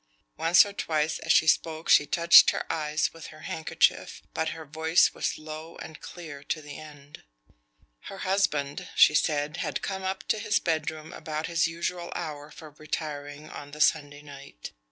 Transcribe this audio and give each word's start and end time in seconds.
Once 0.35 0.65
or 0.65 0.73
twice 0.73 1.19
as 1.19 1.31
she 1.31 1.45
spoke 1.45 1.87
she 1.87 2.07
touched 2.07 2.49
her 2.49 2.65
eyes 2.73 3.13
with 3.13 3.27
her 3.27 3.41
handkerchief, 3.41 4.23
but 4.33 4.49
her 4.49 4.65
voice 4.65 5.13
was 5.13 5.37
low 5.37 5.75
and 5.75 6.01
clear 6.01 6.43
to 6.43 6.59
the 6.59 6.79
end. 6.79 7.21
Her 8.05 8.17
husband, 8.25 8.87
she 8.95 9.13
said, 9.13 9.57
had 9.57 9.83
come 9.83 10.01
up 10.01 10.27
to 10.29 10.39
his 10.39 10.57
bedroom 10.57 11.13
about 11.13 11.45
his 11.45 11.67
usual 11.67 12.11
hour 12.15 12.49
for 12.49 12.71
retiring 12.71 13.51
on 13.51 13.69
the 13.69 13.79
Sunday 13.81 14.23
night. 14.23 14.71